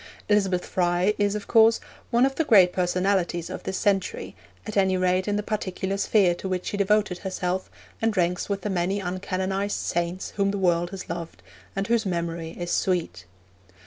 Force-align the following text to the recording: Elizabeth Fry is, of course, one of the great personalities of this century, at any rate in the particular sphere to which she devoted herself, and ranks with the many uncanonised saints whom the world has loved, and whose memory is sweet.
Elizabeth 0.29 0.65
Fry 0.65 1.13
is, 1.19 1.35
of 1.35 1.45
course, 1.47 1.79
one 2.09 2.25
of 2.25 2.33
the 2.33 2.43
great 2.43 2.73
personalities 2.73 3.51
of 3.51 3.61
this 3.61 3.77
century, 3.77 4.35
at 4.65 4.75
any 4.75 4.97
rate 4.97 5.27
in 5.27 5.35
the 5.35 5.43
particular 5.43 5.95
sphere 5.95 6.33
to 6.33 6.49
which 6.49 6.65
she 6.65 6.75
devoted 6.77 7.19
herself, 7.19 7.69
and 8.01 8.17
ranks 8.17 8.49
with 8.49 8.61
the 8.61 8.69
many 8.71 8.99
uncanonised 8.99 9.77
saints 9.77 10.31
whom 10.37 10.49
the 10.49 10.57
world 10.57 10.89
has 10.89 11.07
loved, 11.07 11.43
and 11.75 11.85
whose 11.85 12.03
memory 12.07 12.57
is 12.59 12.71
sweet. 12.71 13.25